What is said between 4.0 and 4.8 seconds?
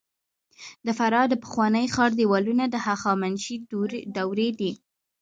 دورې دي